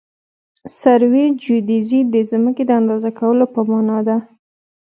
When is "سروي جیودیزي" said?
0.79-1.99